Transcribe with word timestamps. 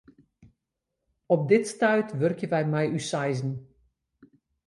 Op 1.35 1.43
dit 1.51 1.67
stuit 1.73 2.09
wurkje 2.19 2.47
wy 2.53 2.63
mei 2.73 2.85
ús 2.97 3.07
seizen. 3.11 3.53